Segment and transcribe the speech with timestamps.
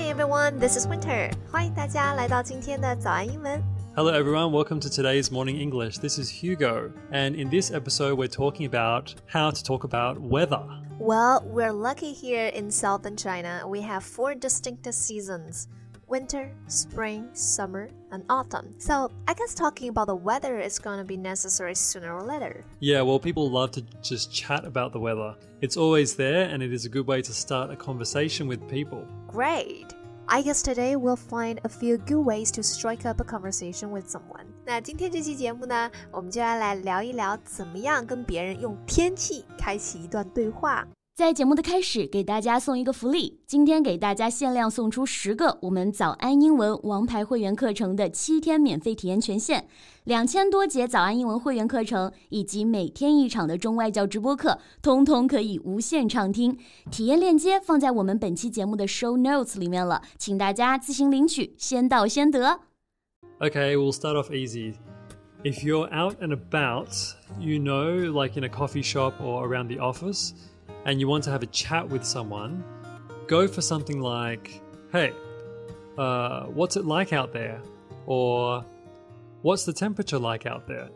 [0.00, 1.30] Hi everyone, this is Winter.
[1.52, 3.62] 欢迎大家来到今天的早安英文。
[3.94, 4.50] Hello, everyone.
[4.50, 5.98] Welcome to today's Morning English.
[5.98, 10.62] This is Hugo, and in this episode, we're talking about how to talk about weather.
[10.98, 13.68] Well, we're lucky here in southern China.
[13.68, 15.68] We have four distinct seasons
[16.10, 18.74] winter, spring, summer, and autumn.
[18.78, 22.64] So, I guess talking about the weather is going to be necessary sooner or later.
[22.80, 25.34] Yeah, well, people love to just chat about the weather.
[25.60, 29.04] It's always there, and it is a good way to start a conversation with people.
[29.26, 29.94] Great!
[30.28, 34.08] I guess today we'll find a few good ways to strike up a conversation with
[34.08, 34.46] someone.
[34.64, 40.84] 那今天这期节目呢，我们就要来聊一聊怎么样跟别人用天气开启一段对话。
[41.13, 49.65] 在节目的开始，给大家送一个福利，今天给大家限量送出十个我们早安英文王牌会员课程的七天免费体验权限，
[50.05, 56.57] 两千多节早安英文会员课程以及每天一场的中外教直播课，通通可以无限畅听。
[56.89, 62.61] 体验链接放在我们本期节目的 show notes 里面了，请大家自行领取，先到先得。
[63.41, 64.75] Okay, we'll start off easy.
[65.43, 66.87] If you're out and about,
[67.37, 70.31] you know, like in a coffee shop or around the office,
[70.84, 72.64] and you want to have a chat with someone,
[73.26, 74.60] go for something like,
[74.92, 75.12] hey,
[75.98, 77.60] uh, what's it like out there?
[78.06, 78.64] Or
[79.42, 80.88] what's the temperature like out there?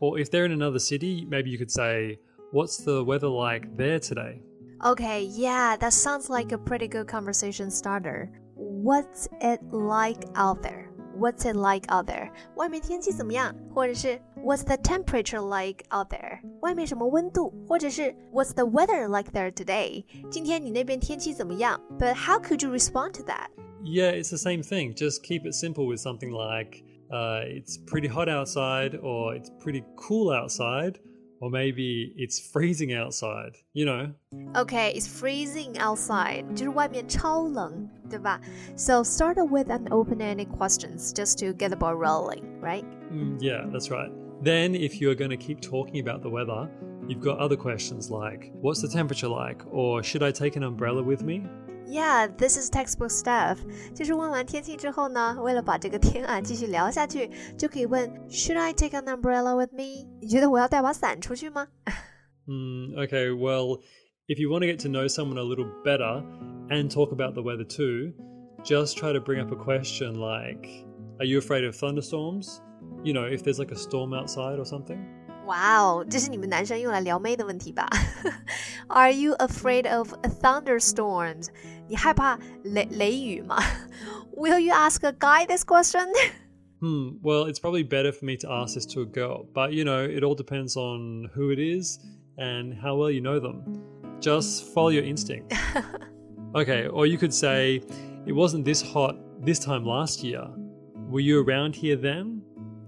[0.00, 2.18] Or if they're in another city, maybe you could say,
[2.50, 4.42] what's the weather like there today?
[4.84, 8.30] Okay, yeah, that sounds like a pretty good conversation starter.
[8.54, 10.90] What's it like out there?
[11.14, 12.30] What's it like out there?
[12.56, 13.54] 外面天气怎么样？
[13.74, 16.40] 或者是 What's the temperature like out there?
[16.60, 17.52] 外面什么温度？
[17.68, 20.04] 或者是 What's the weather like there today?
[20.30, 21.80] 今天你那边天气怎么样？
[21.98, 23.48] But how could you respond to that?
[23.82, 24.94] Yeah, it's the same thing.
[24.94, 29.84] Just keep it simple with something like, uh, it's pretty hot outside, or it's pretty
[29.96, 30.98] cool outside,
[31.40, 34.12] or maybe it's freezing outside, you know?
[34.56, 36.44] Okay, it's freezing outside.
[36.56, 38.40] 就是外面超冷，对吧？
[38.76, 42.84] So start with an open-ended questions just to get the ball rolling, right?
[43.12, 44.10] Mm, yeah, that's right.
[44.42, 46.68] Then, if you're going to keep talking about the weather,
[47.08, 49.62] you've got other questions like, what's the temperature like?
[49.72, 51.42] Or should I take an umbrella with me?
[51.88, 53.58] Yeah, this is textbook stuff.
[53.94, 60.08] 就是问完天气之后呢，为了把这个天啊继续聊下去，就可以问 Should I take an umbrella with me？
[60.20, 61.68] 你觉得我要带把伞出去吗？
[62.46, 63.80] Mm, okay, well,
[64.28, 66.24] if you want to get to know someone a little better
[66.70, 68.12] and talk about the weather too,
[68.64, 70.68] just try to bring up a question like,
[71.18, 72.60] Are you afraid of thunderstorms?
[73.02, 74.98] You know, if there's like a storm outside or something.
[75.46, 77.88] 哇哦，这是你们男生用来撩妹的问题吧？
[78.88, 80.12] Are you afraid of
[80.42, 81.48] thunderstorms？
[81.88, 83.56] 你害怕雷雷雨吗？
[84.36, 86.06] Will you ask a guy this question？
[86.80, 89.84] Hmm, well, it's probably better for me to ask this to a girl, but you
[89.84, 91.98] know, it all depends on who it is
[92.36, 93.62] and how well you know them.
[94.20, 95.54] Just follow your instinct.
[96.54, 97.80] okay, or you could say,
[98.26, 100.44] It wasn't this hot this time last year.
[101.10, 102.42] Were you around here then?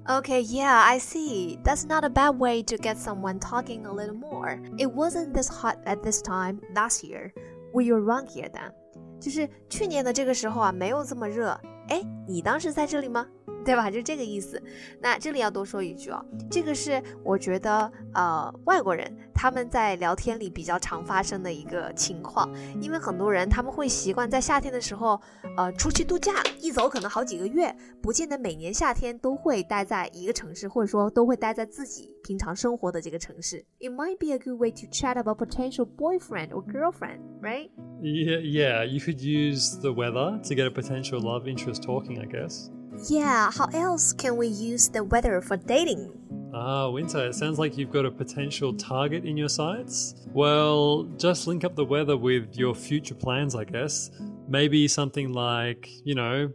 [0.08, 1.58] Okay, yeah, I see.
[1.62, 4.58] That's not a bad way to get someone talking a little more.
[4.78, 7.32] It wasn't this hot at this time last year.
[7.74, 8.72] Were you around here then?
[9.20, 11.60] 就是去年的这个时候啊，没有这么热。
[11.88, 13.26] 哎，你当时在这里吗？
[13.64, 13.90] 对吧？
[13.90, 14.62] 就这个意思。
[15.00, 22.48] 那这里要多说一句哦，这个是我觉得呃外国人他们在聊天里比较常发生的一个情况，
[22.80, 25.20] 因为很多人他们会习惯在夏天的时候
[25.56, 33.64] 呃出去度假，一走可能好几个月，不见得每年夏天都会待在一个城市，或者说都会待在自己平常生活的这个城市。
[33.78, 37.70] It might be a good way to chat about potential boyfriend or girlfriend, right?
[38.00, 42.26] Yeah, yeah, you could use the weather to get a potential love interest talking, I
[42.26, 42.70] guess.
[43.08, 46.12] Yeah, how else can we use the weather for dating?
[46.52, 50.14] Ah, Winter, it sounds like you've got a potential target in your sights.
[50.32, 54.10] Well, just link up the weather with your future plans, I guess.
[54.48, 56.50] Maybe something like, you know,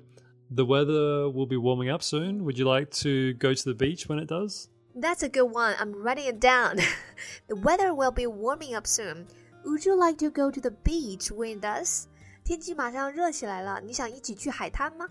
[0.49, 2.43] the weather will be warming up soon.
[2.43, 4.67] Would you like to go to the beach when it does?
[4.95, 5.75] That's a good one.
[5.79, 6.77] I'm writing it down.
[7.47, 9.27] the weather will be warming up soon.
[9.65, 12.07] Would you like to go to the beach when it does?
[12.43, 15.07] 天气马上热起来了，你想一起去海滩吗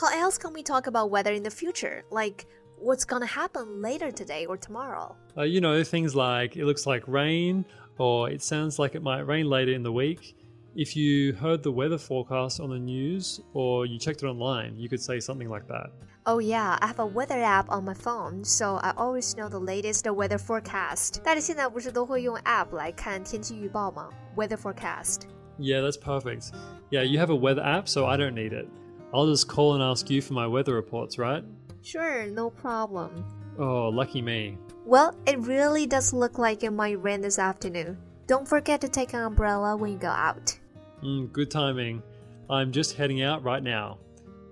[0.00, 2.04] ？How else can we talk about weather in the future?
[2.10, 2.46] Like
[2.78, 5.16] what's gonna happen later today or tomorrow?
[5.36, 7.64] Uh, you know, things like it looks like rain
[7.98, 10.36] or it sounds like it might rain later in the week.
[10.74, 14.88] If you heard the weather forecast on the news or you checked it online, you
[14.88, 15.90] could say something like that.
[16.24, 19.58] Oh yeah, I have a weather app on my phone, so I always know the
[19.58, 21.20] latest weather forecast.
[21.22, 24.08] 大家现在不是都会用 app 来看天气预报吗？
[24.34, 25.22] Weather forecast.
[25.58, 26.52] Yeah, that's perfect.
[26.90, 28.66] Yeah, you have a weather app, so I don't need it.
[29.12, 31.44] I'll just call and ask you for my weather reports, right?
[31.82, 33.24] Sure, no problem.
[33.58, 34.56] Oh, lucky me.
[34.86, 37.98] Well, it really does look like it might rain this afternoon.
[38.26, 40.56] Don't forget to take an umbrella when you go out.
[41.02, 42.02] Mm, good timing.
[42.48, 43.98] I'm just heading out right now.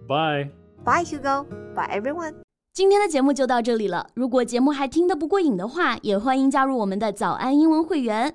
[0.07, 0.51] Bye.
[0.85, 1.47] Bye, Hugo.
[1.75, 2.35] Bye, everyone.
[2.73, 4.09] 今天的节目就到这里了。
[4.15, 8.35] 如果节目还听得不过瘾的话，也欢迎加入我们的早安英文会员。